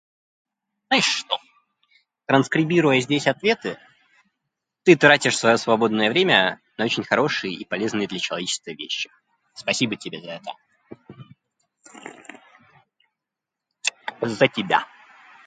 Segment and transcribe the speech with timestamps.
[0.89, 1.37] Знаешь что?
[2.25, 3.77] Транскрибируя здесь ответы
[4.83, 9.09] ты тратишь своё свободное время на очень хорошие и полезные для человечества вещи.
[9.53, 10.51] Спасибо тебе за это!..
[14.21, 14.87] За тебя!